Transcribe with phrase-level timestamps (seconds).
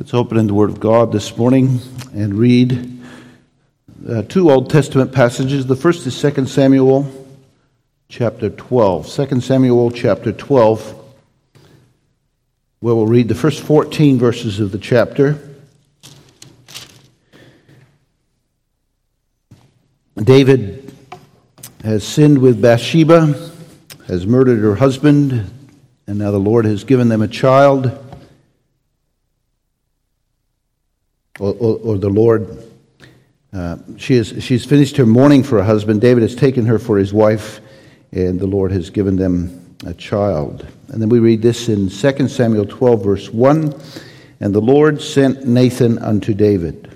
[0.00, 1.78] Let's open in the Word of God this morning
[2.14, 3.02] and read
[4.08, 5.66] uh, two Old Testament passages.
[5.66, 7.28] The first is 2 Samuel
[8.08, 9.06] chapter 12.
[9.06, 10.94] 2 Samuel chapter 12,
[12.80, 15.38] where we'll read the first 14 verses of the chapter.
[20.16, 20.94] David
[21.84, 23.50] has sinned with Bathsheba,
[24.06, 25.50] has murdered her husband,
[26.06, 28.09] and now the Lord has given them a child.
[31.40, 32.64] Or, or, or the Lord.
[33.52, 36.00] Uh, she is, she's finished her mourning for her husband.
[36.00, 37.60] David has taken her for his wife,
[38.12, 40.66] and the Lord has given them a child.
[40.88, 43.74] And then we read this in 2 Samuel 12, verse 1
[44.38, 46.86] And the Lord sent Nathan unto David.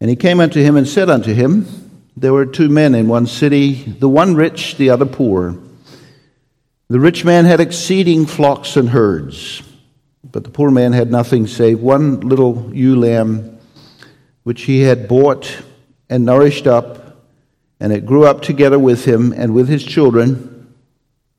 [0.00, 1.66] And he came unto him and said unto him,
[2.16, 5.56] There were two men in one city, the one rich, the other poor.
[6.88, 9.62] The rich man had exceeding flocks and herds
[10.22, 13.58] but the poor man had nothing save one little ewe lamb,
[14.42, 15.62] which he had bought
[16.08, 17.24] and nourished up,
[17.78, 20.74] and it grew up together with him and with his children.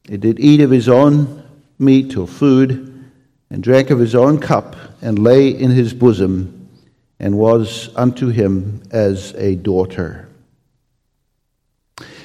[0.10, 1.44] It did eat of his own
[1.78, 2.88] meat or food,
[3.50, 6.70] and drank of his own cup, and lay in his bosom,
[7.20, 10.28] and was unto him as a daughter.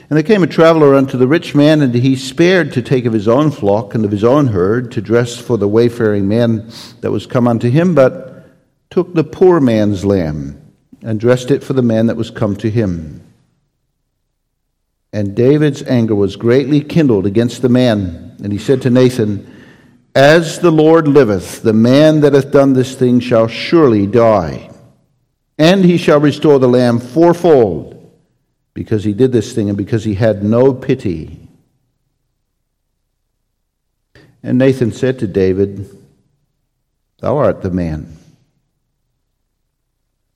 [0.08, 3.12] And there came a traveler unto the rich man, and he spared to take of
[3.12, 7.10] his own flock and of his own herd to dress for the wayfaring man that
[7.10, 8.46] was come unto him, but
[8.88, 10.62] took the poor man's lamb
[11.02, 13.20] and dressed it for the man that was come to him.
[15.12, 19.52] And David's anger was greatly kindled against the man, and he said to Nathan,
[20.14, 24.70] As the Lord liveth, the man that hath done this thing shall surely die,
[25.58, 27.95] and he shall restore the lamb fourfold
[28.76, 31.48] because he did this thing and because he had no pity.
[34.42, 35.88] And Nathan said to David,
[37.20, 38.18] Thou art the man.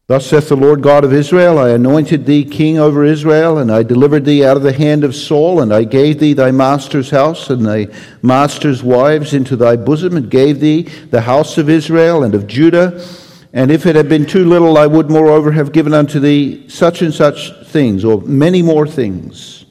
[0.06, 3.82] Thus saith the Lord God of Israel I anointed thee king over Israel, and I
[3.82, 7.50] delivered thee out of the hand of Saul, and I gave thee thy master's house
[7.50, 7.88] and thy
[8.22, 13.06] master's wives into thy bosom, and gave thee the house of Israel and of Judah
[13.53, 17.03] and if it had been too little, I would moreover have given unto thee such
[17.03, 19.64] and such things, or many more things.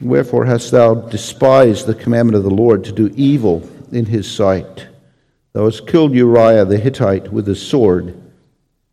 [0.00, 4.88] Wherefore hast thou despised the commandment of the Lord to do evil in his sight?
[5.52, 8.14] Thou hast killed Uriah the Hittite with a sword,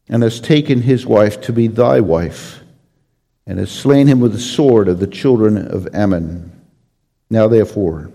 [0.07, 2.63] and hast taken his wife to be thy wife,
[3.45, 6.51] and hast slain him with the sword of the children of Ammon.
[7.29, 8.11] Now therefore,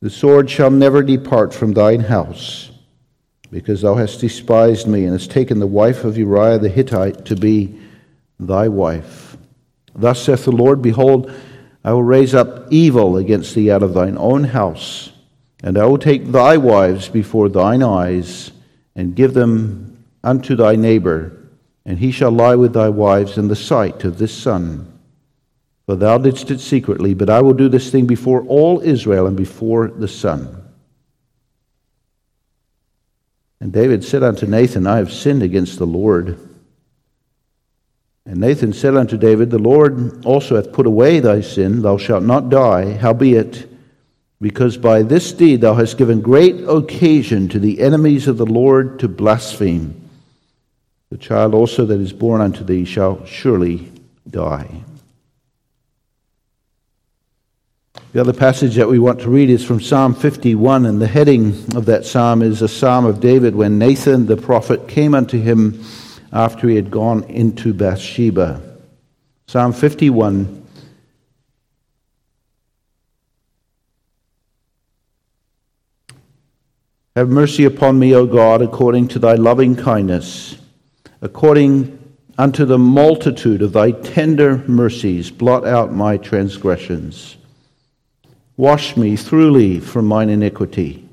[0.00, 2.70] the sword shall never depart from thine house
[3.54, 7.36] because thou hast despised me and hast taken the wife of Uriah the Hittite to
[7.36, 7.78] be
[8.40, 9.36] thy wife.
[9.94, 11.32] Thus saith the Lord Behold,
[11.84, 15.12] I will raise up evil against thee out of thine own house,
[15.62, 18.50] and I will take thy wives before thine eyes,
[18.96, 21.30] and give them unto thy neighbor,
[21.86, 24.92] and he shall lie with thy wives in the sight of this sun.
[25.86, 29.36] For thou didst it secretly, but I will do this thing before all Israel and
[29.36, 30.63] before the sun.
[33.64, 36.38] And David said unto Nathan, I have sinned against the Lord.
[38.26, 42.24] And Nathan said unto David, The Lord also hath put away thy sin, thou shalt
[42.24, 43.66] not die, howbeit,
[44.38, 48.98] because by this deed thou hast given great occasion to the enemies of the Lord
[48.98, 50.10] to blaspheme.
[51.08, 53.90] The child also that is born unto thee shall surely
[54.28, 54.82] die.
[58.14, 61.48] The other passage that we want to read is from Psalm 51, and the heading
[61.74, 65.84] of that psalm is a psalm of David when Nathan the prophet came unto him
[66.32, 68.78] after he had gone into Bathsheba.
[69.48, 70.64] Psalm 51.
[77.16, 80.56] Have mercy upon me, O God, according to thy loving kindness,
[81.20, 81.98] according
[82.38, 87.38] unto the multitude of thy tender mercies, blot out my transgressions.
[88.56, 91.08] Wash me thoroughly from mine iniquity,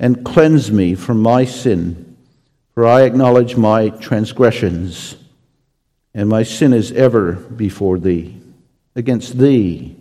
[0.00, 2.16] and cleanse me from my sin,
[2.72, 5.14] for I acknowledge my transgressions,
[6.14, 8.40] and my sin is ever before thee.
[8.96, 9.96] Against thee,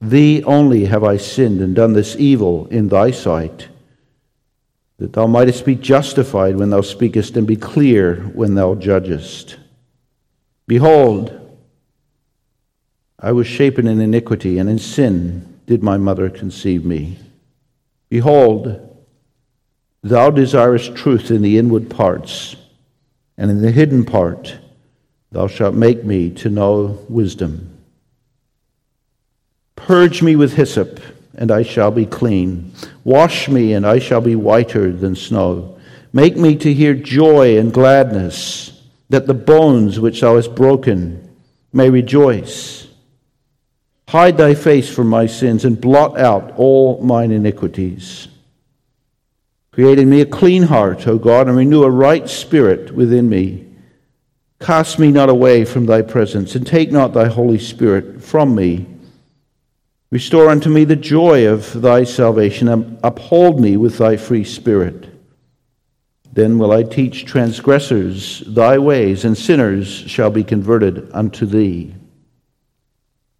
[0.00, 3.68] thee only have I sinned and done this evil in thy sight,
[4.96, 9.58] that thou mightest be justified when thou speakest, and be clear when thou judgest.
[10.66, 11.34] Behold,
[13.20, 17.18] I was shapen in iniquity, and in sin did my mother conceive me.
[18.08, 18.96] Behold,
[20.02, 22.56] thou desirest truth in the inward parts,
[23.36, 24.56] and in the hidden part
[25.30, 27.78] thou shalt make me to know wisdom.
[29.76, 31.00] Purge me with hyssop,
[31.34, 32.72] and I shall be clean.
[33.04, 35.78] Wash me, and I shall be whiter than snow.
[36.14, 38.72] Make me to hear joy and gladness,
[39.10, 41.28] that the bones which thou hast broken
[41.74, 42.87] may rejoice.
[44.08, 48.28] Hide thy face from my sins, and blot out all mine iniquities.
[49.70, 53.66] Create in me a clean heart, O God, and renew a right spirit within me.
[54.60, 58.86] Cast me not away from thy presence, and take not thy Holy Spirit from me.
[60.10, 65.06] Restore unto me the joy of thy salvation, and uphold me with thy free spirit.
[66.32, 71.94] Then will I teach transgressors thy ways, and sinners shall be converted unto thee.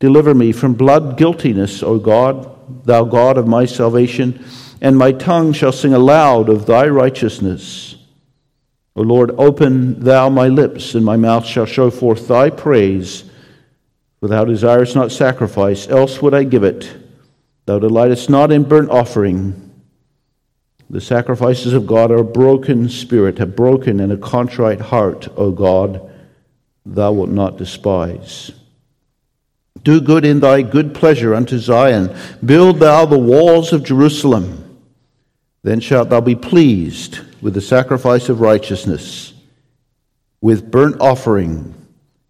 [0.01, 4.45] Deliver me from blood guiltiness, O God, thou God of my salvation,
[4.81, 7.97] and my tongue shall sing aloud of thy righteousness.
[8.95, 13.25] O Lord, open thou my lips, and my mouth shall show forth thy praise.
[14.21, 16.97] For thou desirest not sacrifice, else would I give it.
[17.67, 19.69] Thou delightest not in burnt offering.
[20.91, 25.51] The sacrifices of God are a broken spirit, a broken and a contrite heart, O
[25.51, 26.11] God,
[26.87, 28.53] thou wilt not despise.
[29.83, 32.15] Do good in thy good pleasure unto Zion.
[32.45, 34.81] Build thou the walls of Jerusalem.
[35.63, 39.33] Then shalt thou be pleased with the sacrifice of righteousness,
[40.41, 41.75] with burnt offering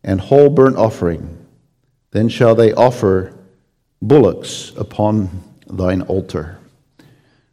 [0.03, 1.47] and whole burnt offering.
[2.11, 3.35] Then shall they offer
[4.00, 6.59] bullocks upon thine altar.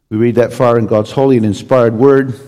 [0.08, 2.38] We read that far in God's holy and inspired word.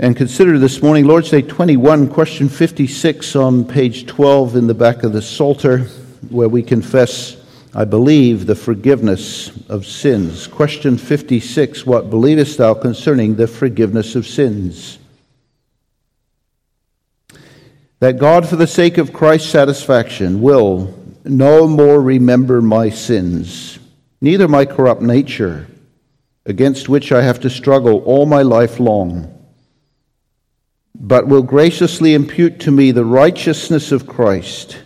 [0.00, 5.04] And consider this morning, Lord's Day 21, question 56 on page 12 in the back
[5.04, 5.84] of the Psalter,
[6.30, 7.36] where we confess
[7.76, 10.48] I believe the forgiveness of sins.
[10.48, 14.98] Question 56 What believest thou concerning the forgiveness of sins?
[18.00, 20.92] That God, for the sake of Christ's satisfaction, will
[21.24, 23.78] no more remember my sins,
[24.20, 25.68] neither my corrupt nature,
[26.46, 29.33] against which I have to struggle all my life long,
[30.94, 34.78] but will graciously impute to me the righteousness of Christ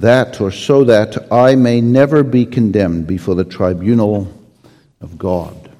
[0.00, 4.32] that or so that I may never be condemned before the tribunal
[5.00, 5.70] of God.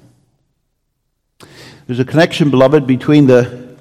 [1.87, 3.77] There's a connection, beloved, between the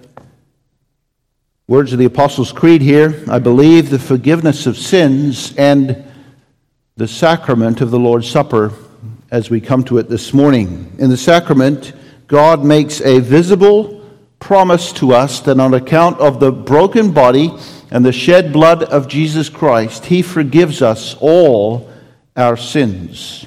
[1.66, 6.04] words of the Apostles' Creed here, I believe the forgiveness of sins, and
[6.96, 8.72] the sacrament of the Lord's Supper
[9.30, 10.90] as we come to it this morning.
[10.98, 11.92] In the sacrament,
[12.26, 13.97] God makes a visible
[14.38, 17.52] promise to us that on account of the broken body,
[17.90, 21.90] and the shed blood of Jesus Christ, He forgives us all
[22.36, 23.46] our sins.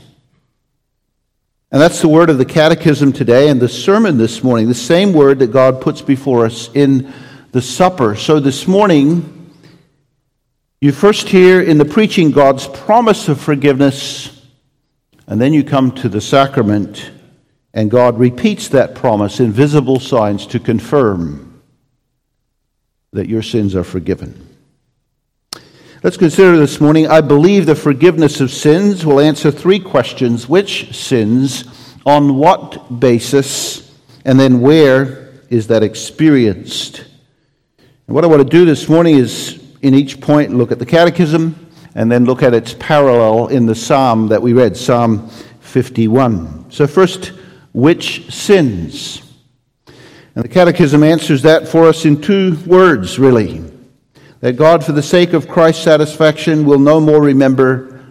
[1.72, 5.14] And that's the word of the catechism today and the sermon this morning, the same
[5.14, 7.14] word that God puts before us in
[7.52, 8.16] the supper.
[8.16, 9.54] So this morning,
[10.82, 14.46] you first hear in the preaching God's promise of forgiveness,
[15.28, 17.12] and then you come to the sacrament,
[17.74, 21.62] and God repeats that promise in visible signs to confirm
[23.14, 24.48] that your sins are forgiven.
[26.04, 27.08] Let's consider this morning.
[27.08, 31.66] I believe the forgiveness of sins will answer three questions which sins,
[32.06, 33.96] on what basis,
[34.26, 37.06] and then where is that experienced?
[38.08, 40.86] And what I want to do this morning is, in each point, look at the
[40.86, 45.30] catechism and then look at its parallel in the psalm that we read, Psalm
[45.60, 46.72] 51.
[46.72, 47.34] So, first,
[47.74, 49.22] which sins?
[50.36, 53.64] And the Catechism answers that for us in two words, really.
[54.40, 58.02] That God, for the sake of Christ's satisfaction, will no more remember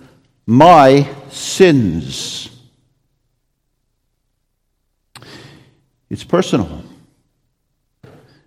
[0.46, 2.50] my sins.
[6.10, 6.84] It's personal.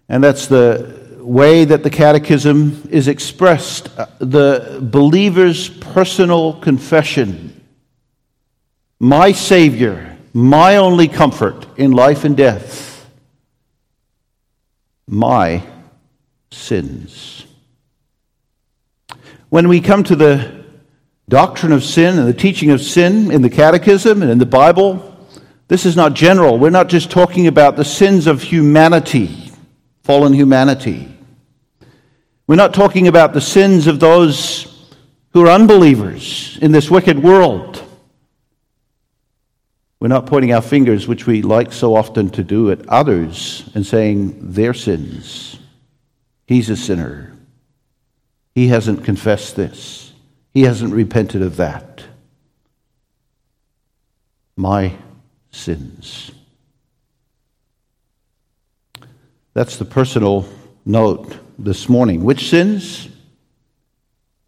[0.10, 7.66] And that's the way that the Catechism is expressed uh, the believer's personal confession.
[9.00, 12.94] My Savior, my only comfort in life and death
[15.08, 15.64] my
[16.52, 17.46] sins.
[19.50, 20.64] When we come to the
[21.30, 25.16] doctrine of sin and the teaching of sin in the Catechism and in the Bible,
[25.68, 26.58] this is not general.
[26.58, 29.52] We're not just talking about the sins of humanity,
[30.04, 31.10] fallen humanity.
[32.48, 34.92] We're not talking about the sins of those
[35.32, 37.84] who are unbelievers in this wicked world.
[40.04, 43.86] We're not pointing our fingers, which we like so often to do, at others and
[43.86, 45.58] saying their sins.
[46.46, 47.32] He's a sinner.
[48.54, 50.12] He hasn't confessed this.
[50.54, 52.04] He hasn't repented of that.
[54.58, 54.92] My
[55.52, 56.32] sins.
[59.54, 60.50] That's the personal
[60.84, 62.26] note this morning.
[62.26, 63.08] Which sins?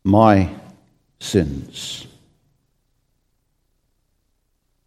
[0.03, 0.49] My
[1.21, 2.07] sins.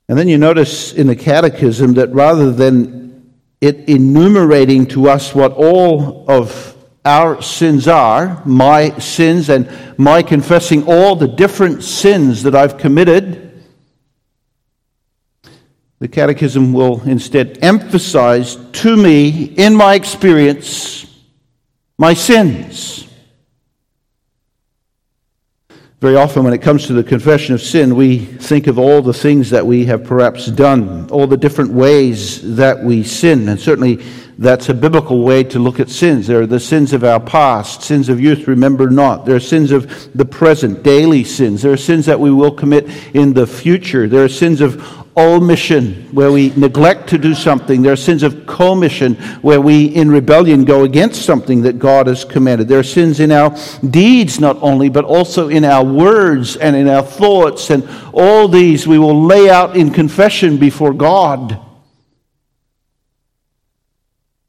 [0.08, 5.52] And then you notice in the Catechism that rather than it enumerating to us what
[5.52, 12.54] all of our sins are, my sins, and my confessing all the different sins that
[12.54, 13.62] I've committed,
[15.98, 21.06] the Catechism will instead emphasize to me, in my experience,
[21.98, 23.07] my sins.
[26.00, 29.12] Very often, when it comes to the confession of sin, we think of all the
[29.12, 33.48] things that we have perhaps done, all the different ways that we sin.
[33.48, 34.04] And certainly,
[34.38, 36.28] that's a biblical way to look at sins.
[36.28, 39.26] There are the sins of our past, sins of youth, remember not.
[39.26, 41.62] There are sins of the present, daily sins.
[41.62, 44.06] There are sins that we will commit in the future.
[44.06, 44.80] There are sins of
[45.16, 47.82] omission, where we neglect to do something.
[47.82, 52.24] There are sins of commission, where we, in rebellion, go against something that God has
[52.24, 52.68] commanded.
[52.68, 53.56] There are sins in our
[53.90, 57.70] deeds, not only, but also in our words and in our thoughts.
[57.70, 61.67] And all these we will lay out in confession before God.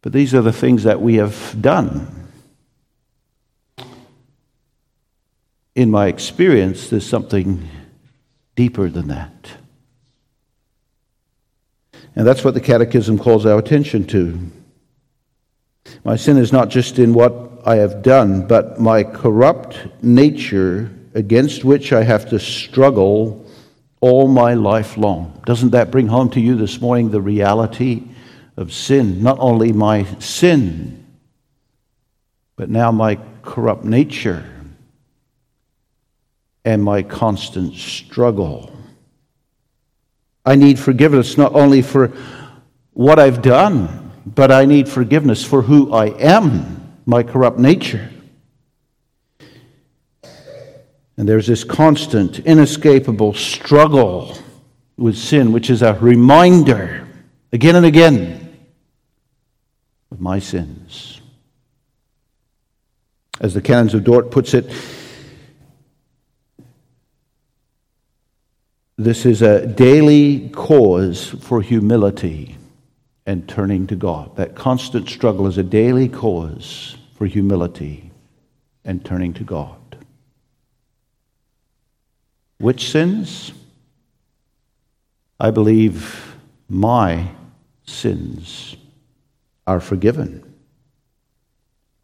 [0.01, 2.27] But these are the things that we have done.
[5.75, 7.67] In my experience, there's something
[8.55, 9.51] deeper than that.
[12.15, 14.39] And that's what the Catechism calls our attention to.
[16.03, 21.63] My sin is not just in what I have done, but my corrupt nature against
[21.63, 23.45] which I have to struggle
[24.01, 25.41] all my life long.
[25.45, 28.08] Doesn't that bring home to you this morning the reality
[28.59, 29.23] of sin?
[29.23, 31.05] Not only my sin,
[32.57, 34.43] but now my corrupt nature
[36.65, 38.69] and my constant struggle.
[40.45, 42.11] I need forgiveness not only for
[42.91, 48.09] what I've done, but I need forgiveness for who I am, my corrupt nature.
[51.15, 54.37] And there's this constant, inescapable struggle
[54.97, 57.07] with sin, which is a reminder
[57.53, 58.38] again and again
[60.19, 61.21] my sins.
[63.39, 64.69] As the Canons of Dort puts it,
[68.99, 72.57] This is a daily cause for humility
[73.25, 74.35] and turning to God.
[74.35, 78.11] That constant struggle is a daily cause for humility
[78.83, 79.79] and turning to God.
[82.57, 83.53] Which sins?
[85.39, 86.35] I believe
[86.67, 87.29] my
[87.85, 88.75] sins
[89.69, 90.43] are forgiven.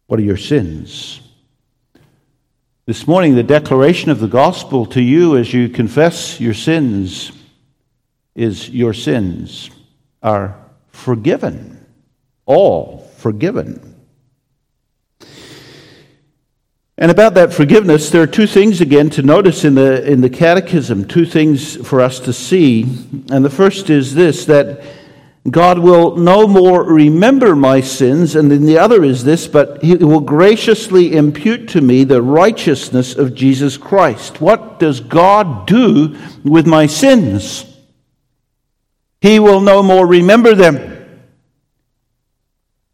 [0.06, 1.20] What are your sins?
[2.86, 7.32] This morning, the declaration of the gospel to you as you confess your sins
[8.36, 9.68] is your sins
[10.22, 10.56] are
[10.90, 11.84] forgiven.
[12.44, 13.96] All forgiven.
[16.96, 20.30] And about that forgiveness, there are two things again to notice in the, in the
[20.30, 22.84] catechism, two things for us to see.
[23.28, 24.84] And the first is this that
[25.50, 29.94] God will no more remember my sins, and then the other is this, but He
[29.94, 34.40] will graciously impute to me the righteousness of Jesus Christ.
[34.40, 37.64] What does God do with my sins?
[39.20, 41.20] He will no more remember them.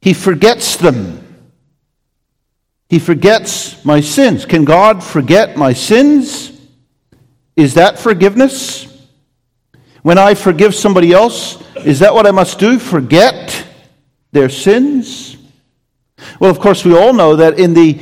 [0.02, 1.20] He forgets them.
[2.90, 4.44] He forgets my sins.
[4.44, 6.52] Can God forget my sins?
[7.56, 8.91] Is that forgiveness?
[10.02, 12.78] When I forgive somebody else, is that what I must do?
[12.78, 13.64] Forget
[14.32, 15.36] their sins?
[16.40, 18.00] Well, of course, we all know that in the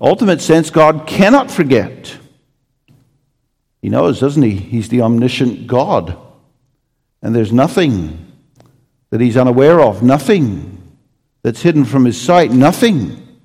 [0.00, 2.16] ultimate sense, God cannot forget.
[3.82, 4.56] He knows, doesn't he?
[4.56, 6.16] He's the omniscient God.
[7.22, 8.32] And there's nothing
[9.10, 10.82] that he's unaware of, nothing
[11.42, 13.38] that's hidden from his sight, nothing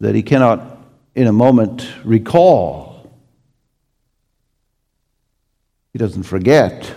[0.00, 0.78] that he cannot
[1.14, 2.95] in a moment recall.
[5.96, 6.92] He doesn't forget.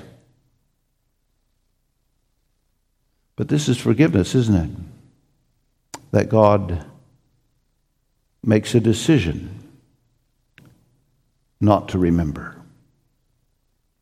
[3.38, 6.01] But this is forgiveness, isn't it?
[6.12, 6.84] That God
[8.44, 9.70] makes a decision
[11.62, 12.58] not to remember.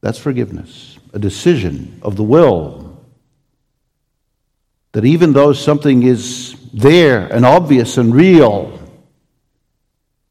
[0.01, 2.99] That's forgiveness, a decision of the will.
[4.93, 8.79] That even though something is there and obvious and real,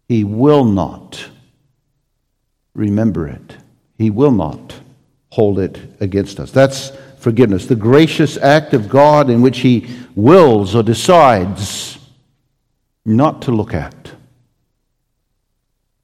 [0.09, 1.25] he will not
[2.75, 3.59] remember it.
[3.99, 4.75] He will not
[5.31, 6.51] hold it against us.
[6.51, 11.99] That's forgiveness, the gracious act of God in which He wills or decides
[13.05, 14.13] not to look at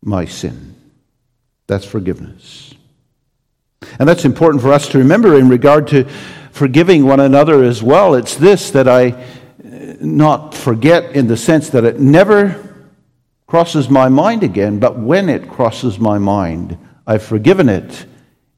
[0.02, 0.74] my sin.
[1.66, 2.74] That's forgiveness.
[3.98, 6.04] And that's important for us to remember in regard to
[6.52, 8.14] forgiving one another as well.
[8.14, 12.68] It's this that I uh, not forget in the sense that it never
[13.46, 18.06] crosses my mind again, but when it crosses my mind, I've forgiven it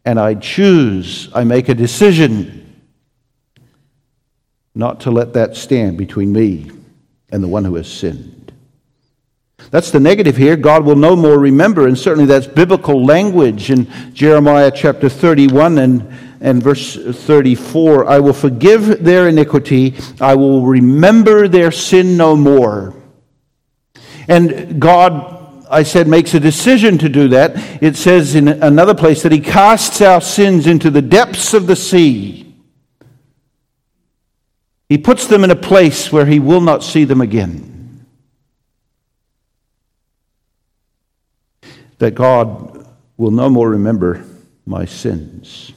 [0.05, 2.83] and I choose, I make a decision
[4.75, 6.71] not to let that stand between me
[7.31, 8.53] and the one who has sinned.
[9.71, 10.57] That's the negative here.
[10.57, 16.15] God will no more remember, and certainly that's biblical language in Jeremiah chapter 31 and,
[16.41, 18.07] and verse 34.
[18.07, 22.95] I will forgive their iniquity, I will remember their sin no more.
[24.29, 25.34] And God,
[25.75, 27.83] I said, makes a decision to do that.
[27.83, 31.77] It says in another place that He casts our sins into the depths of the
[31.77, 32.45] sea.
[34.89, 38.07] He puts them in a place where he will not see them again.
[41.99, 44.25] That God will no more remember
[44.67, 45.73] my sins.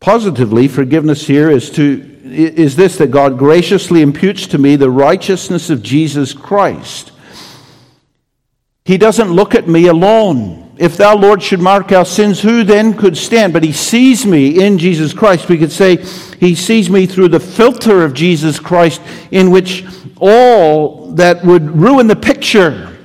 [0.00, 5.70] Positively, forgiveness here is, to, is this that God graciously imputes to me the righteousness
[5.70, 7.11] of Jesus Christ.
[8.84, 10.74] He doesn't look at me alone.
[10.76, 13.52] If thou, Lord, should mark our sins, who then could stand?
[13.52, 15.48] But he sees me in Jesus Christ.
[15.48, 15.96] We could say
[16.40, 19.84] he sees me through the filter of Jesus Christ, in which
[20.18, 22.96] all that would ruin the picture,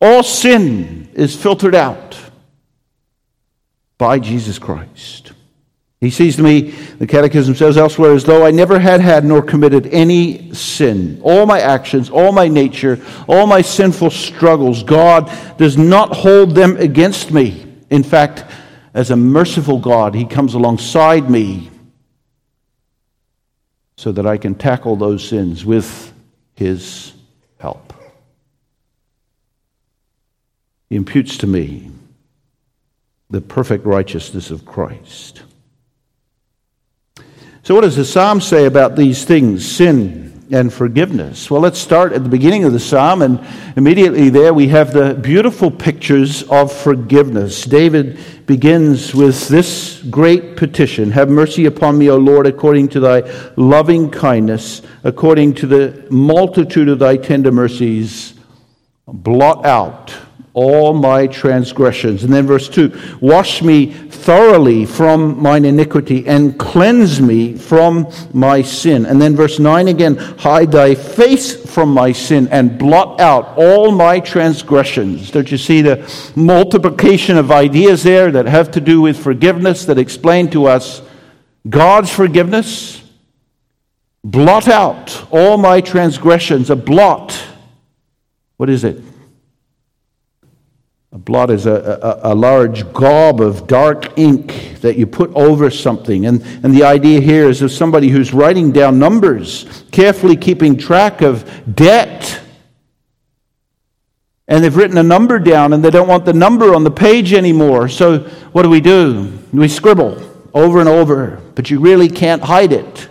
[0.00, 2.16] all sin is filtered out
[3.98, 5.33] by Jesus Christ.
[6.04, 9.86] He sees me, the Catechism says elsewhere, as though I never had had nor committed
[9.86, 11.20] any sin.
[11.22, 16.76] All my actions, all my nature, all my sinful struggles, God does not hold them
[16.76, 17.66] against me.
[17.88, 18.44] In fact,
[18.92, 21.70] as a merciful God, He comes alongside me
[23.96, 26.12] so that I can tackle those sins with
[26.54, 27.14] His
[27.58, 27.94] help.
[30.90, 31.90] He imputes to me
[33.30, 35.42] the perfect righteousness of Christ.
[37.64, 41.50] So, what does the psalm say about these things sin and forgiveness?
[41.50, 43.40] Well, let's start at the beginning of the psalm, and
[43.74, 47.62] immediately there we have the beautiful pictures of forgiveness.
[47.64, 53.20] David begins with this great petition Have mercy upon me, O Lord, according to thy
[53.56, 58.34] loving kindness, according to the multitude of thy tender mercies.
[59.06, 60.14] Blot out
[60.54, 62.22] all my transgressions.
[62.22, 68.62] And then verse 2 Wash me thoroughly from mine iniquity and cleanse me from my
[68.62, 69.04] sin.
[69.04, 73.90] And then verse 9 again Hide thy face from my sin and blot out all
[73.90, 75.32] my transgressions.
[75.32, 79.98] Don't you see the multiplication of ideas there that have to do with forgiveness that
[79.98, 81.02] explain to us
[81.68, 83.02] God's forgiveness?
[84.22, 86.70] Blot out all my transgressions.
[86.70, 87.38] A blot.
[88.56, 89.02] What is it?
[91.14, 95.70] A blot is a, a, a, large gob of dark ink that you put over
[95.70, 96.26] something.
[96.26, 101.22] And, and the idea here is of somebody who's writing down numbers, carefully keeping track
[101.22, 102.40] of debt.
[104.48, 107.32] And they've written a number down and they don't want the number on the page
[107.32, 107.88] anymore.
[107.88, 108.18] So
[108.50, 109.38] what do we do?
[109.52, 110.20] We scribble
[110.52, 113.08] over and over, but you really can't hide it.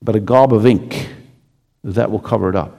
[0.00, 1.08] But a gob of ink,
[1.82, 2.77] that will cover it up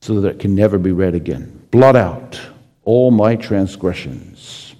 [0.00, 1.66] so that it can never be read again.
[1.70, 2.40] Blot out
[2.84, 4.74] all my transgressions.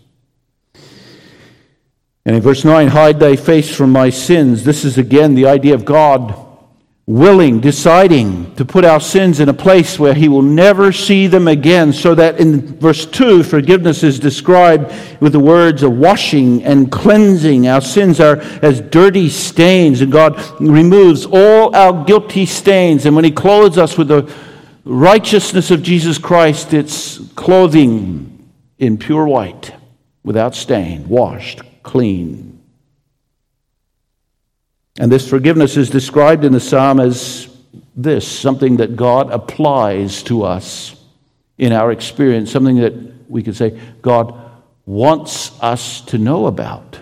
[2.25, 4.65] And in verse 9, hide thy face from my sins.
[4.65, 6.35] This is again the idea of God
[7.07, 11.49] willing, deciding to put our sins in a place where he will never see them
[11.49, 11.93] again.
[11.93, 17.67] So that in verse 2, forgiveness is described with the words of washing and cleansing.
[17.67, 23.07] Our sins are as dirty stains, and God removes all our guilty stains.
[23.07, 24.33] And when he clothes us with the
[24.85, 29.75] righteousness of Jesus Christ, it's clothing in pure white,
[30.23, 32.63] without stain, washed, clean.
[34.99, 37.49] And this forgiveness is described in the psalm as
[37.97, 40.97] this something that God applies to us
[41.59, 42.95] in our experience, something that
[43.31, 44.35] we could say God
[44.87, 46.99] wants us to know about.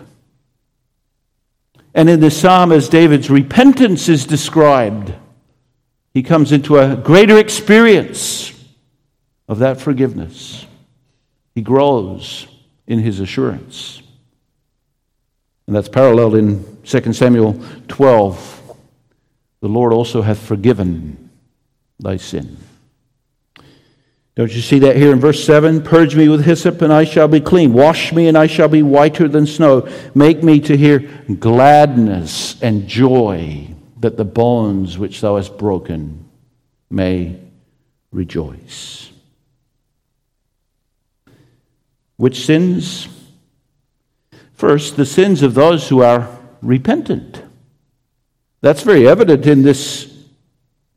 [1.95, 5.13] And in the psalm, as David's repentance is described,
[6.19, 8.53] he comes into a greater experience
[9.47, 10.67] of that forgiveness.
[11.55, 12.49] He grows
[12.89, 14.03] in his assurance.
[15.69, 18.77] And that's paralleled in 2 Samuel 12.
[19.61, 21.31] The Lord also hath forgiven
[22.01, 22.57] thy sin.
[24.35, 25.85] Don't you see that here in verse 7?
[25.85, 27.73] Purge me with hyssop, and I shall be clean.
[27.73, 29.89] Wash me, and I shall be whiter than snow.
[30.17, 30.99] Make me to hear
[31.39, 36.29] gladness and joy that the bones which thou hast broken
[36.91, 37.39] may
[38.13, 39.11] rejoice.
[42.17, 43.09] Which sins?
[44.55, 47.43] First, the sins of those who are repentant.
[48.61, 50.18] That's very evident in this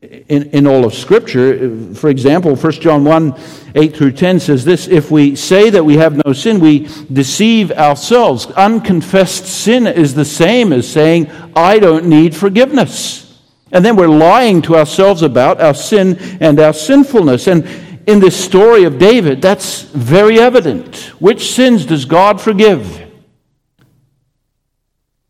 [0.02, 1.94] in, in all of Scripture.
[1.94, 3.40] For example, 1 John 1
[3.76, 7.72] 8 through 10 says this If we say that we have no sin, we deceive
[7.72, 8.48] ourselves.
[8.48, 13.40] Unconfessed sin is the same as saying, I don't need forgiveness.
[13.72, 17.48] And then we're lying to ourselves about our sin and our sinfulness.
[17.48, 17.66] And
[18.08, 20.98] in this story of David, that's very evident.
[21.22, 23.00] Which sins does God forgive?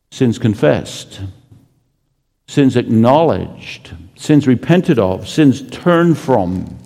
[0.10, 1.22] Sins confessed,
[2.48, 6.78] sins acknowledged, sins repented of, sins turned from.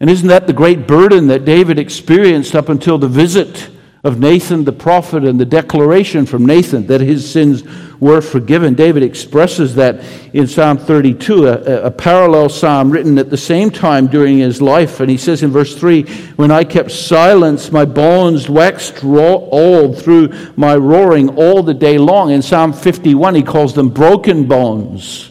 [0.00, 3.70] And isn't that the great burden that David experienced up until the visit
[4.02, 7.62] of Nathan the prophet and the declaration from Nathan that his sins
[8.00, 8.74] were forgiven.
[8.74, 14.06] David expresses that in Psalm 32, a, a, parallel psalm written at the same time
[14.06, 15.00] during his life.
[15.00, 16.04] And he says in verse 3
[16.36, 22.30] When I kept silence, my bones waxed old through my roaring all the day long.
[22.30, 25.29] In Psalm 51, he calls them broken bones.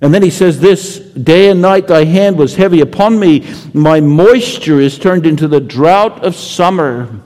[0.00, 3.46] And then he says this Day and night thy hand was heavy upon me.
[3.74, 7.22] My moisture is turned into the drought of summer.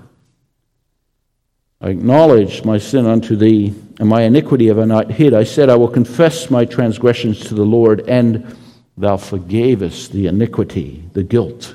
[1.80, 5.34] I acknowledged my sin unto thee, and my iniquity have I not hid.
[5.34, 8.56] I said, I will confess my transgressions to the Lord, and
[8.96, 11.74] thou forgavest the iniquity, the guilt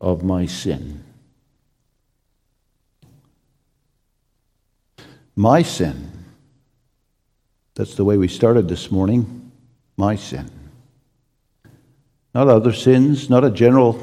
[0.00, 1.02] of my sin.
[5.34, 6.10] My sin.
[7.74, 9.41] That's the way we started this morning.
[9.96, 10.50] My sin.
[12.34, 14.00] Not other sins, not a general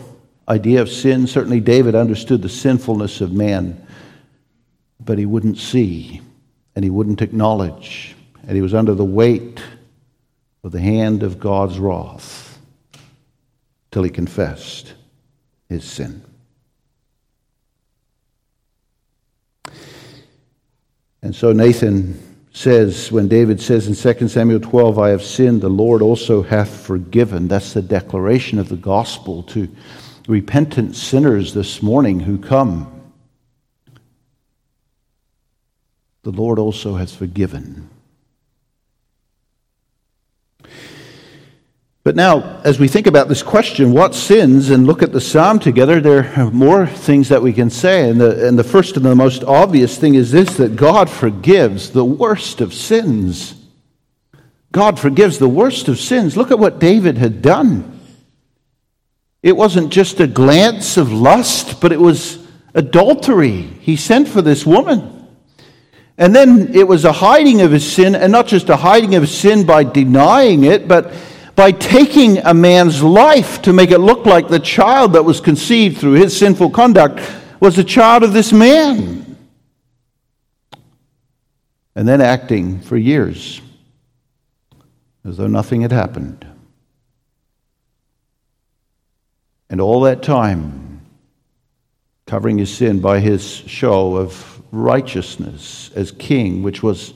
[0.47, 1.27] idea of sin.
[1.27, 3.85] Certainly, David understood the sinfulness of man
[4.99, 6.21] but he wouldn't see
[6.75, 9.61] and he wouldn't acknowledge, and he was under the weight
[10.63, 12.59] of the hand of God's wrath
[13.91, 14.93] till he confessed
[15.67, 16.23] his sin.
[21.21, 22.28] And so Nathan
[22.59, 26.69] says, when David says in 2 Samuel 12, I have sinned, the Lord also hath
[26.69, 27.47] forgiven.
[27.47, 29.69] That's the declaration of the gospel to
[30.27, 33.01] repentant sinners this morning who come
[36.23, 37.89] the Lord also has forgiven.
[42.03, 45.59] But now, as we think about this question, what sins, and look at the psalm
[45.59, 48.09] together, there are more things that we can say.
[48.09, 51.91] And the, and the first and the most obvious thing is this that God forgives
[51.91, 53.53] the worst of sins.
[54.71, 56.37] God forgives the worst of sins.
[56.37, 57.99] Look at what David had done.
[59.43, 63.61] It wasn't just a glance of lust, but it was adultery.
[63.61, 65.27] He sent for this woman.
[66.17, 69.27] And then it was a hiding of his sin, and not just a hiding of
[69.29, 71.13] sin by denying it, but
[71.59, 75.97] by taking a man's life to make it look like the child that was conceived
[75.97, 77.19] through his sinful conduct
[77.59, 79.35] was the child of this man.
[81.95, 83.59] And then acting for years
[85.25, 86.47] as though nothing had happened.
[89.69, 91.01] And all that time,
[92.25, 97.13] covering his sin by his show of righteousness as king, which was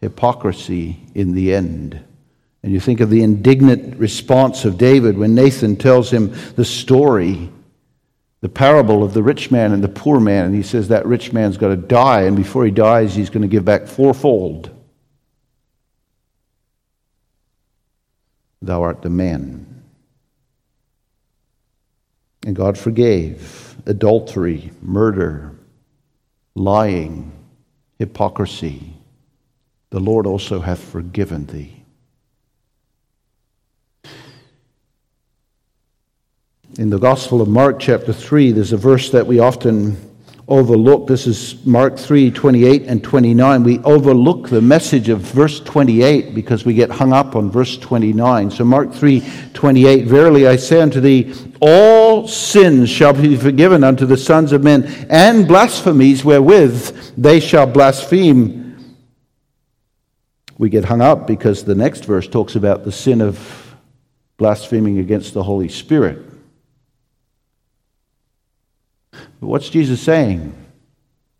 [0.00, 2.04] hypocrisy in the end.
[2.62, 7.50] And you think of the indignant response of David when Nathan tells him the story,
[8.42, 10.46] the parable of the rich man and the poor man.
[10.46, 13.42] And he says that rich man's got to die, and before he dies, he's going
[13.42, 14.70] to give back fourfold.
[18.60, 19.66] Thou art the man.
[22.44, 25.52] And God forgave adultery, murder,
[26.54, 27.32] lying,
[27.98, 28.94] hypocrisy,
[29.90, 31.79] the Lord also hath forgiven thee.
[36.78, 39.96] In the Gospel of Mark, chapter 3, there's a verse that we often
[40.46, 41.08] overlook.
[41.08, 43.64] This is Mark 3 28 and 29.
[43.64, 48.52] We overlook the message of verse 28 because we get hung up on verse 29.
[48.52, 49.20] So, Mark 3
[49.52, 54.62] 28 Verily I say unto thee, all sins shall be forgiven unto the sons of
[54.62, 58.96] men, and blasphemies wherewith they shall blaspheme.
[60.56, 63.74] We get hung up because the next verse talks about the sin of
[64.36, 66.28] blaspheming against the Holy Spirit.
[69.12, 70.54] But what's Jesus saying?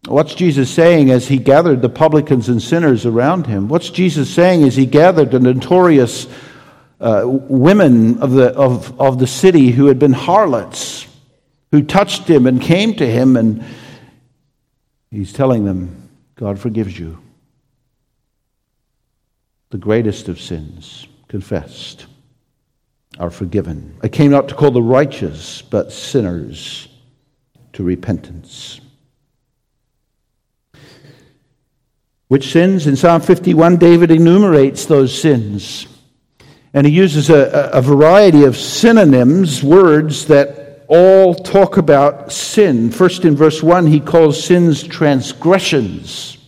[0.06, 3.68] What's Jesus saying as he gathered the publicans and sinners around him?
[3.68, 6.26] What's Jesus saying as he gathered the notorious
[7.00, 11.06] uh, women of the, of, of the city who had been harlots,
[11.70, 13.64] who touched him and came to him, and
[15.10, 17.18] he's telling them, God forgives you.
[19.68, 22.06] The greatest of sins, confessed,
[23.18, 23.96] are forgiven.
[24.02, 26.88] I came not to call the righteous, but sinners
[27.72, 28.80] to repentance.
[32.28, 32.86] Which sins?
[32.86, 35.86] In Psalm 51, David enumerates those sins.
[36.72, 42.90] And he uses a, a variety of synonyms, words that all talk about sin.
[42.90, 46.38] First, in verse 1, he calls sins transgressions.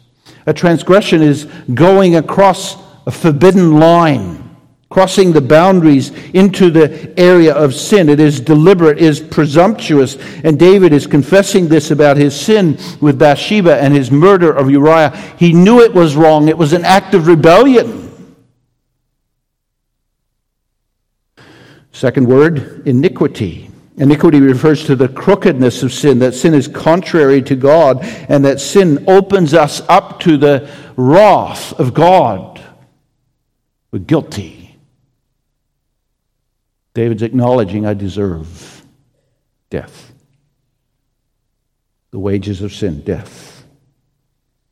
[0.47, 4.42] A transgression is going across a forbidden line
[4.93, 8.11] crossing the boundaries into the area of sin.
[8.11, 10.17] It is deliberate, it is presumptuous.
[10.45, 15.17] And David is confessing this about his sin with Bathsheba and his murder of Uriah.
[15.39, 18.01] He knew it was wrong, it was an act of rebellion.
[21.93, 23.71] Second word, iniquity.
[23.97, 28.61] Iniquity refers to the crookedness of sin, that sin is contrary to God, and that
[28.61, 32.61] sin opens us up to the wrath of God.
[33.91, 34.62] We're guilty.
[36.95, 38.85] David's acknowledging, I deserve
[39.71, 40.13] death.
[42.11, 43.65] The wages of sin, death.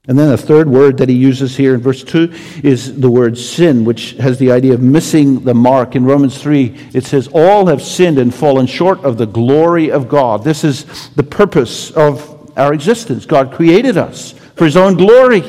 [0.07, 3.39] And then a third word that he uses here in verse 2 is the word
[3.39, 5.95] sin, which has the idea of missing the mark.
[5.95, 10.09] In Romans 3, it says, All have sinned and fallen short of the glory of
[10.09, 10.43] God.
[10.43, 13.27] This is the purpose of our existence.
[13.27, 15.45] God created us for his own glory.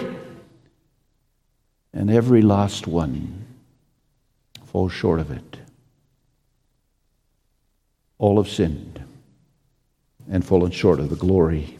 [1.93, 3.45] And every last one
[4.65, 5.60] falls short of it
[8.21, 9.03] all have sinned
[10.29, 11.79] and fallen short of the glory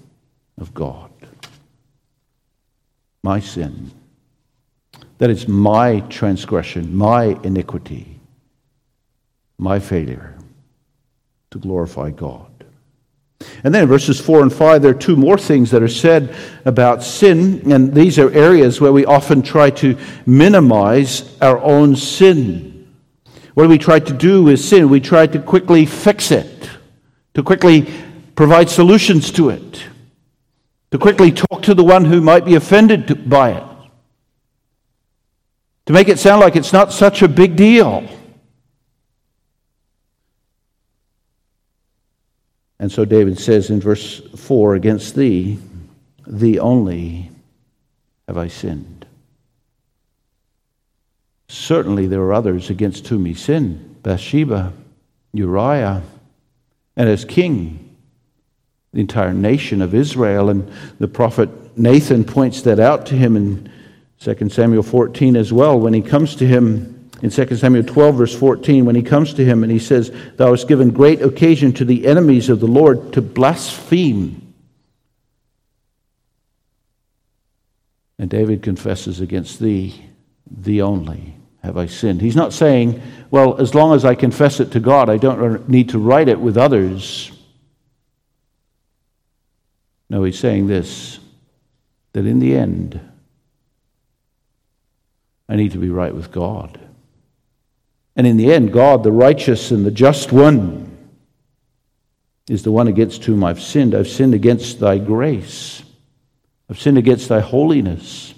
[0.57, 1.11] of God.
[3.23, 3.91] My sin.
[5.19, 8.19] That is my transgression, my iniquity,
[9.59, 10.35] my failure
[11.51, 12.47] to glorify God.
[13.63, 16.35] And then in verses 4 and 5, there are two more things that are said
[16.65, 22.70] about sin, and these are areas where we often try to minimize our own sin.
[23.53, 24.89] What we try to do is sin?
[24.89, 26.69] We try to quickly fix it,
[27.33, 27.91] to quickly
[28.35, 29.83] provide solutions to it,
[30.91, 33.63] to quickly talk to the one who might be offended by it,
[35.87, 38.07] to make it sound like it's not such a big deal.
[42.79, 45.59] And so David says in verse 4 Against thee,
[46.25, 47.29] thee only
[48.27, 49.00] have I sinned.
[51.51, 54.71] Certainly there are others against whom he sinned Bathsheba,
[55.33, 56.01] Uriah,
[56.95, 57.97] and as king,
[58.93, 60.49] the entire nation of Israel.
[60.49, 63.69] And the prophet Nathan points that out to him in
[64.21, 68.33] 2 Samuel 14 as well when he comes to him in 2 Samuel 12, verse
[68.33, 71.83] 14, when he comes to him and he says, Thou hast given great occasion to
[71.83, 74.53] the enemies of the Lord to blaspheme.
[78.17, 80.05] And David confesses against thee,
[80.49, 82.21] the only have I sinned?
[82.21, 85.89] He's not saying, well, as long as I confess it to God, I don't need
[85.89, 87.31] to right it with others.
[90.09, 91.19] No, he's saying this
[92.13, 92.99] that in the end,
[95.47, 96.77] I need to be right with God.
[98.17, 100.91] And in the end, God, the righteous and the just one,
[102.49, 103.95] is the one against whom I've sinned.
[103.95, 105.83] I've sinned against thy grace,
[106.69, 108.33] I've sinned against thy holiness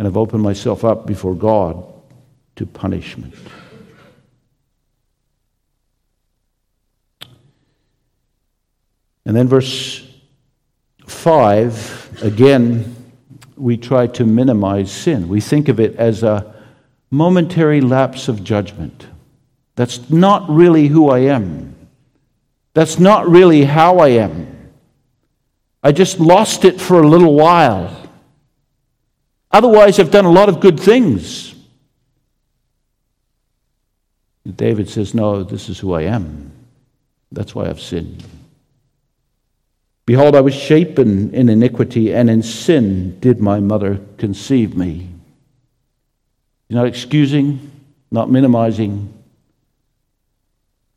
[0.00, 1.84] and have opened myself up before God
[2.56, 3.34] to punishment.
[9.26, 10.02] And then, verse
[11.06, 12.96] 5, again,
[13.56, 15.28] we try to minimize sin.
[15.28, 16.54] We think of it as a
[17.10, 19.06] momentary lapse of judgment.
[19.74, 21.76] That's not really who I am.
[22.72, 24.70] That's not really how I am.
[25.82, 27.99] I just lost it for a little while.
[29.50, 31.54] Otherwise, I've done a lot of good things.
[34.44, 36.52] And David says, No, this is who I am.
[37.32, 38.24] That's why I've sinned.
[40.06, 45.08] Behold, I was shapen in iniquity, and in sin did my mother conceive me.
[46.68, 47.70] He's not excusing,
[48.10, 49.12] not minimizing,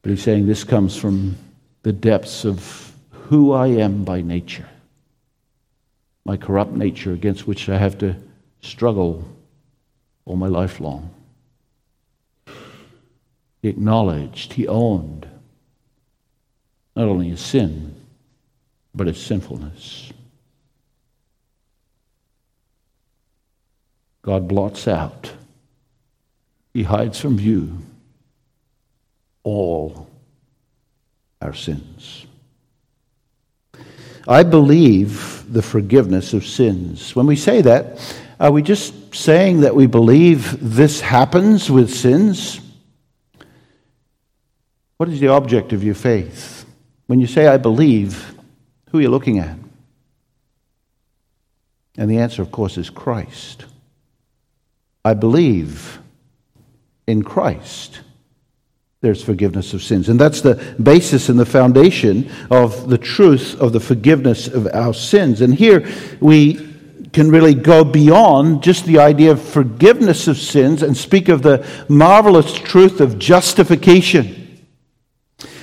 [0.02, 1.38] but he's saying this comes from
[1.84, 4.68] the depths of who I am by nature,
[6.26, 8.16] my corrupt nature against which I have to
[8.64, 9.24] struggle
[10.26, 11.14] all my life long.
[13.62, 15.28] He acknowledged, he owned
[16.96, 17.96] not only his sin,
[18.96, 20.12] but his sinfulness.
[24.22, 25.34] God blots out,
[26.74, 27.78] he hides from view
[29.44, 30.08] all
[31.42, 32.26] our sins.
[34.26, 37.14] I believe the forgiveness of sins.
[37.14, 38.00] When we say that,
[38.44, 42.60] are we just saying that we believe this happens with sins?
[44.98, 46.66] What is the object of your faith?
[47.08, 48.36] When you say, I believe,
[48.90, 49.58] who are you looking at?
[51.98, 53.64] And the answer, of course, is Christ.
[55.06, 56.00] I believe
[57.08, 58.02] in Christ,
[59.00, 60.10] there's forgiveness of sins.
[60.10, 64.94] And that's the basis and the foundation of the truth of the forgiveness of our
[64.94, 65.40] sins.
[65.40, 65.88] And here
[66.20, 66.73] we
[67.14, 71.66] can really go beyond just the idea of forgiveness of sins and speak of the
[71.88, 74.66] marvelous truth of justification.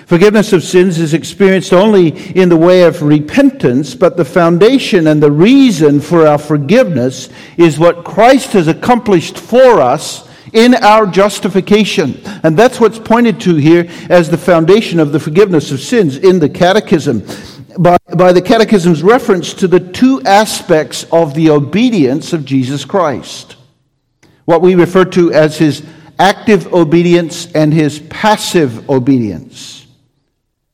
[0.06, 5.22] Forgiveness of sins is experienced only in the way of repentance, but the foundation and
[5.22, 12.20] the reason for our forgiveness is what Christ has accomplished for us in our justification.
[12.42, 16.40] And that's what's pointed to here as the foundation of the forgiveness of sins in
[16.40, 17.22] the Catechism.
[17.78, 23.56] By, by the Catechism's reference to the two aspects of the obedience of Jesus Christ.
[24.44, 25.84] What we refer to as his
[26.18, 29.86] active obedience and his passive obedience.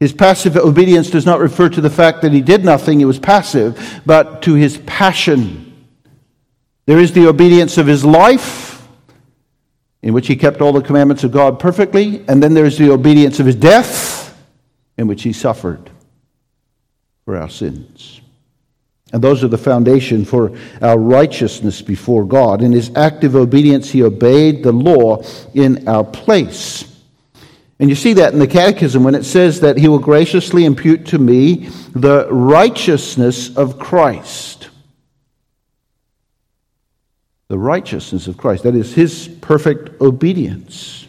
[0.01, 3.19] His passive obedience does not refer to the fact that he did nothing, he was
[3.19, 5.87] passive, but to his passion.
[6.87, 8.87] There is the obedience of his life,
[10.03, 12.91] in which he kept all the commandments of God perfectly, and then there is the
[12.91, 14.37] obedience of his death,
[14.99, 15.91] in which he suffered
[17.27, 18.23] for our sins.
[19.13, 22.63] And those are the foundation for our righteousness before God.
[22.63, 26.85] In his active obedience, he obeyed the law in our place.
[27.79, 31.07] And you see that in the Catechism when it says that he will graciously impute
[31.07, 34.71] to me the righteousness of Christ.
[37.49, 38.63] The righteousness of Christ.
[38.63, 41.06] That is his perfect obedience.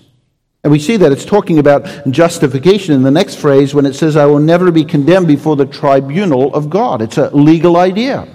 [0.67, 4.17] And we see that it's talking about justification in the next phrase when it says,
[4.17, 7.01] I will never be condemned before the tribunal of God.
[7.01, 8.27] It's a legal idea.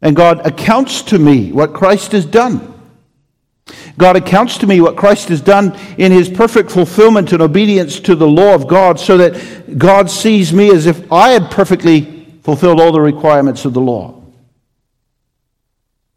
[0.00, 2.80] And God accounts to me what Christ has done.
[3.98, 8.14] God accounts to me what Christ has done in his perfect fulfillment and obedience to
[8.14, 12.80] the law of God, so that God sees me as if I had perfectly fulfilled
[12.80, 14.22] all the requirements of the law.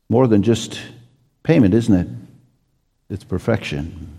[0.08, 0.80] More than just
[1.42, 2.08] payment, isn't it?
[3.10, 4.18] It's perfection.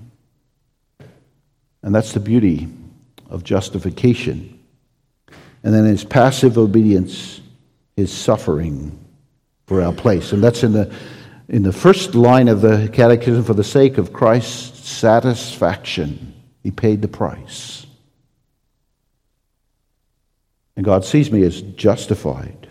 [1.83, 2.69] And that's the beauty
[3.29, 4.59] of justification.
[5.63, 7.41] And then his passive obedience,
[7.97, 8.99] his suffering
[9.67, 10.33] for our place.
[10.33, 10.95] And that's in the
[11.49, 17.03] in the first line of the Catechism, for the sake of Christ's satisfaction, he paid
[17.03, 17.87] the price.
[20.77, 22.69] And God sees me as justified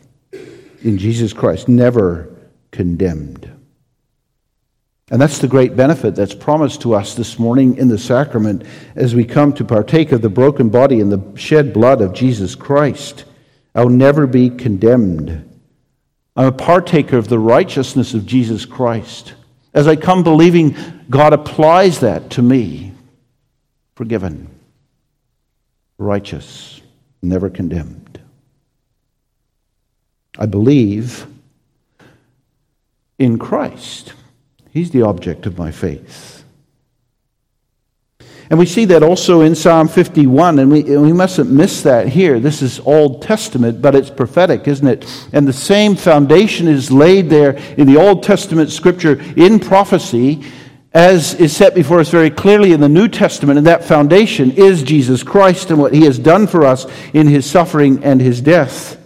[0.82, 2.34] in Jesus Christ, never
[2.72, 3.52] condemned.
[5.12, 8.63] And that's the great benefit that's promised to us this morning in the sacrament
[8.95, 12.56] as we come to partake of the broken body and the shed blood of Jesus
[12.56, 13.26] Christ.
[13.74, 15.50] I'll never be condemned
[16.39, 19.34] I'm a partaker of the righteousness of Jesus Christ.
[19.74, 20.74] As I come believing,
[21.10, 22.93] God applies that to me.
[23.95, 24.48] Forgiven,
[25.98, 26.80] righteous,
[27.22, 28.22] never condemned.
[30.38, 31.28] I believe
[33.17, 34.13] in Christ.
[34.80, 36.46] He's the object of my faith.
[38.50, 42.39] And we see that also in Psalm 51, and we, we mustn't miss that here.
[42.39, 45.28] This is Old Testament, but it's prophetic, isn't it?
[45.34, 50.46] And the same foundation is laid there in the Old Testament scripture in prophecy,
[50.94, 53.58] as is set before us very clearly in the New Testament.
[53.58, 57.46] And that foundation is Jesus Christ and what he has done for us in his
[57.46, 58.99] suffering and his death.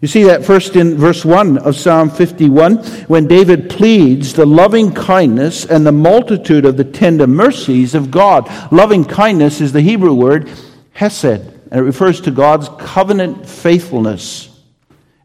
[0.00, 4.94] You see that first in verse 1 of Psalm 51 when David pleads the loving
[4.94, 8.50] kindness and the multitude of the tender mercies of God.
[8.72, 10.48] Loving kindness is the Hebrew word
[10.92, 14.46] hesed, and it refers to God's covenant faithfulness.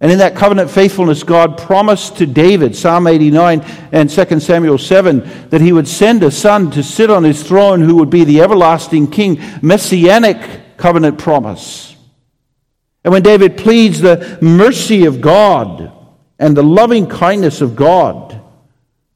[0.01, 3.61] And in that covenant faithfulness, God promised to David, Psalm 89
[3.93, 7.79] and 2 Samuel 7, that he would send a son to sit on his throne
[7.79, 9.41] who would be the everlasting king.
[9.61, 11.94] Messianic covenant promise.
[13.05, 15.91] And when David pleads the mercy of God
[16.39, 18.41] and the loving kindness of God,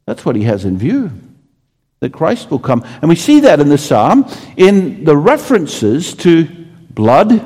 [0.06, 1.12] that's what he has in view.
[2.00, 2.86] That Christ will come.
[3.02, 6.48] And we see that in the psalm in the references to
[6.92, 7.44] blood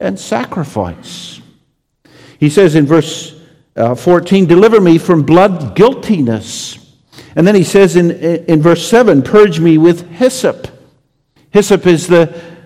[0.00, 1.38] and sacrifice.
[2.40, 3.38] He says in verse
[3.76, 6.78] uh, 14, Deliver me from blood guiltiness.
[7.36, 10.66] And then he says in, in verse 7, Purge me with hyssop.
[11.50, 12.57] Hyssop is the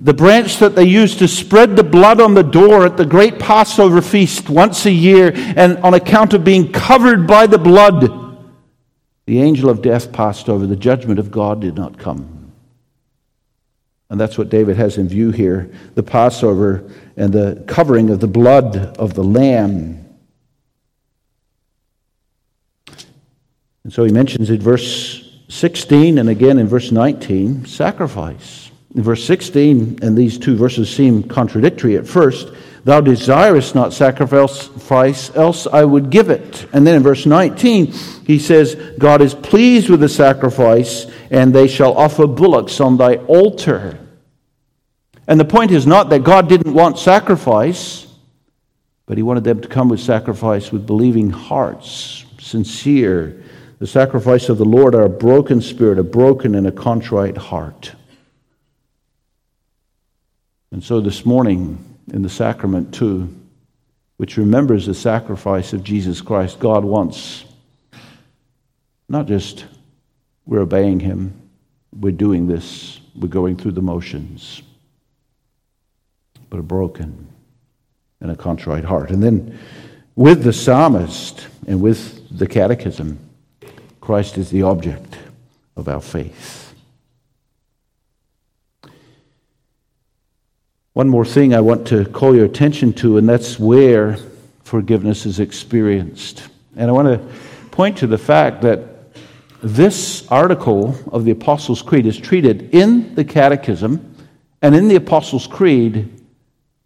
[0.00, 3.38] the branch that they used to spread the blood on the door at the great
[3.40, 8.28] Passover feast once a year, and on account of being covered by the blood,
[9.26, 10.66] the angel of death passed over.
[10.66, 12.52] The judgment of God did not come.
[14.08, 18.28] And that's what David has in view here the Passover and the covering of the
[18.28, 20.04] blood of the Lamb.
[23.84, 28.67] And so he mentions in verse 16 and again in verse 19 sacrifice.
[28.94, 32.52] Verse 16, and these two verses seem contradictory at first,
[32.84, 36.66] Thou desirest not sacrifice, else I would give it.
[36.72, 37.92] And then in verse 19,
[38.26, 43.16] he says, God is pleased with the sacrifice, and they shall offer bullocks on thy
[43.16, 43.98] altar.
[45.26, 48.06] And the point is not that God didn't want sacrifice,
[49.04, 53.42] but he wanted them to come with sacrifice with believing hearts, sincere.
[53.80, 57.92] The sacrifice of the Lord are a broken spirit, a broken and a contrite heart.
[60.70, 63.34] And so this morning, in the sacrament too,
[64.18, 66.58] which remembers the sacrifice of Jesus Christ.
[66.58, 67.44] God wants
[69.08, 69.64] not just
[70.44, 71.32] we're obeying Him,
[71.98, 74.62] we're doing this, we're going through the motions,
[76.50, 77.28] but a broken
[78.20, 79.10] and a contrite heart.
[79.10, 79.58] And then
[80.16, 83.18] with the psalmist and with the catechism,
[84.00, 85.16] Christ is the object
[85.76, 86.67] of our faith.
[90.98, 94.18] One more thing I want to call your attention to, and that's where
[94.64, 96.48] forgiveness is experienced.
[96.74, 99.14] And I want to point to the fact that
[99.62, 104.12] this article of the Apostles' Creed is treated in the Catechism
[104.60, 106.20] and in the Apostles' Creed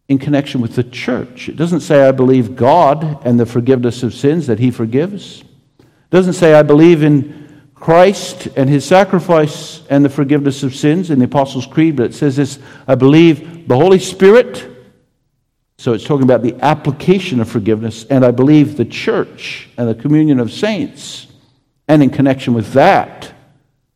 [0.08, 1.48] in connection with the church.
[1.48, 5.40] It doesn't say, I believe God and the forgiveness of sins that He forgives.
[5.80, 7.41] It doesn't say, I believe in
[7.82, 12.14] Christ and his sacrifice and the forgiveness of sins in the Apostles' Creed, but it
[12.14, 14.68] says this I believe the Holy Spirit.
[15.78, 19.96] So it's talking about the application of forgiveness, and I believe the church and the
[19.96, 21.26] communion of saints,
[21.88, 23.34] and in connection with that,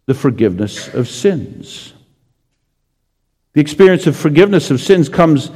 [0.07, 1.93] the forgiveness of sins.
[3.53, 5.53] The experience of forgiveness of sins comes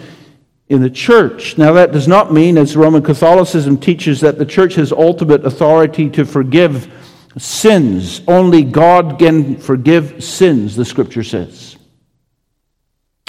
[0.69, 1.59] in the church.
[1.59, 6.09] Now, that does not mean, as Roman Catholicism teaches, that the church has ultimate authority
[6.11, 6.89] to forgive
[7.39, 8.23] sins.
[8.27, 11.77] Only God can forgive sins, the scripture says.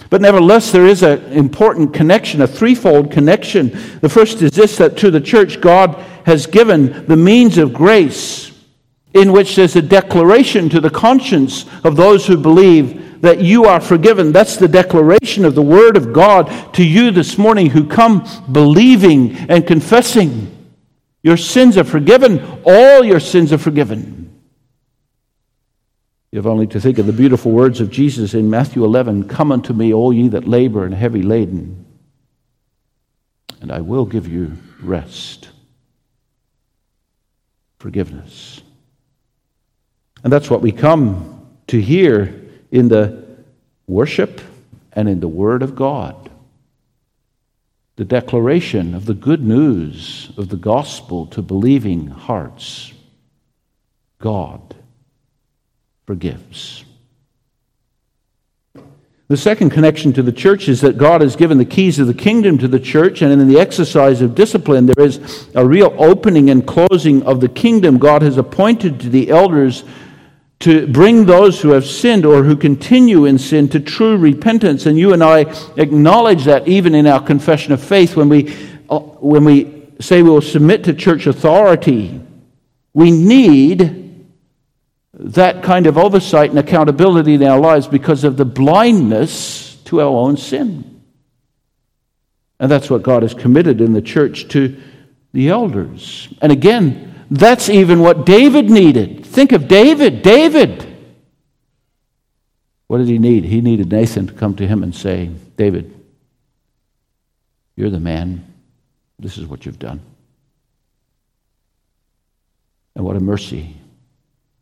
[0.10, 3.70] But nevertheless, there is an important connection, a threefold connection.
[4.02, 5.96] The first is this that to the church, God
[6.26, 8.52] has given the means of grace
[9.14, 13.80] in which there's a declaration to the conscience of those who believe that you are
[13.80, 14.32] forgiven.
[14.32, 19.36] That's the declaration of the Word of God to you this morning who come believing
[19.50, 20.61] and confessing
[21.24, 22.62] your sins are forgiven.
[22.66, 24.22] All your sins are forgiven.
[26.32, 29.52] You have only to think of the beautiful words of Jesus in Matthew 11 Come
[29.52, 31.86] unto me, all ye that labor and heavy laden,
[33.60, 35.50] and I will give you rest.
[37.78, 38.62] Forgiveness.
[40.24, 42.42] And that's what we come to hear
[42.72, 43.26] in the
[43.88, 44.40] worship
[44.94, 46.31] and in the Word of God
[48.02, 52.92] the declaration of the good news of the gospel to believing hearts.
[54.18, 54.74] God
[56.08, 56.84] forgives.
[59.28, 62.16] The second connection to the church is that God has given the keys of the
[62.16, 66.50] kingdom to the church, and in the exercise of discipline, there is a real opening
[66.50, 68.00] and closing of the kingdom.
[68.00, 69.84] God has appointed to the elders
[70.62, 74.86] to bring those who have sinned or who continue in sin to true repentance.
[74.86, 75.42] And you and I
[75.78, 78.56] acknowledge that even in our confession of faith when we,
[78.90, 82.22] uh, when we say we will submit to church authority.
[82.94, 84.26] We need
[85.14, 90.08] that kind of oversight and accountability in our lives because of the blindness to our
[90.08, 91.02] own sin.
[92.60, 94.80] And that's what God has committed in the church to
[95.34, 96.30] the elders.
[96.42, 99.26] And again, that's even what David needed.
[99.26, 100.22] Think of David.
[100.22, 100.86] David.
[102.88, 103.46] What did he need?
[103.46, 105.98] He needed Nathan to come to him and say, David,
[107.78, 108.46] you're the man.
[109.18, 110.02] This is what you've done.
[112.98, 113.78] And what a mercy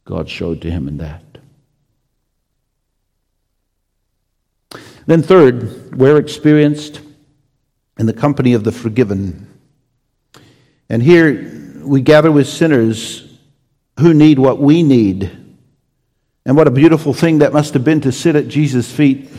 [0.06, 1.24] God showed to him in that.
[5.08, 7.02] Then, third, we're experienced
[7.98, 9.48] in the company of the forgiven.
[10.88, 11.59] And here
[11.90, 13.28] we gather with sinners
[14.00, 15.32] who need what we need.
[16.46, 19.30] And what a beautiful thing that must have been to sit at Jesus' feet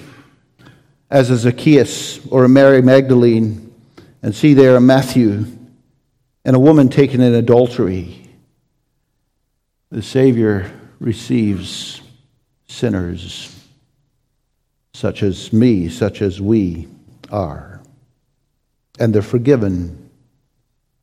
[1.09, 3.72] as a Zacchaeus or a Mary Magdalene
[4.22, 5.46] and see there a Matthew
[6.44, 8.28] and a woman taken in adultery.
[9.90, 12.01] The Savior receives
[12.66, 13.57] sinners
[14.92, 16.88] such as me, such as we
[17.30, 17.80] are.
[18.98, 20.11] And the forgiven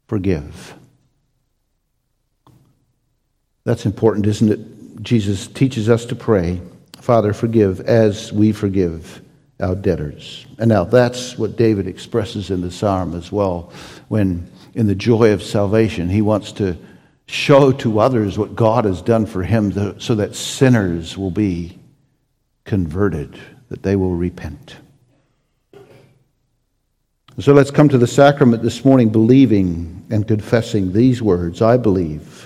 [0.08, 0.76] forgive.
[3.68, 5.04] That's important, isn't it?
[5.04, 6.62] Jesus teaches us to pray,
[7.02, 9.22] Father, forgive as we forgive
[9.60, 10.46] our debtors.
[10.58, 13.74] And now that's what David expresses in the psalm as well,
[14.08, 16.78] when in the joy of salvation, he wants to
[17.26, 21.78] show to others what God has done for him so that sinners will be
[22.64, 23.38] converted,
[23.68, 24.78] that they will repent.
[27.38, 32.37] So let's come to the sacrament this morning believing and confessing these words I believe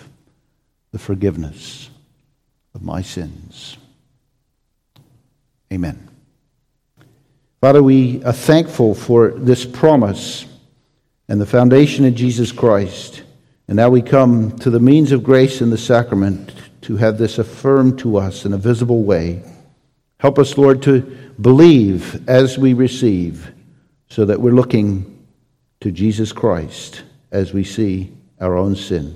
[0.92, 1.90] the forgiveness
[2.74, 3.78] of my sins.
[5.72, 6.10] Amen.
[7.62, 10.46] Father, we are thankful for this promise
[11.30, 13.24] and the foundation in Jesus Christ.
[13.68, 17.38] And now we come to the means of grace in the sacrament to have this
[17.38, 19.44] affirmed to us in a visible way.
[20.20, 21.02] Help us, Lord, to
[21.40, 23.52] believe as we receive
[24.10, 25.26] so that we're looking
[25.80, 29.16] to Jesus Christ as we see our own sin.